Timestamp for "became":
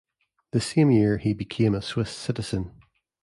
1.35-1.75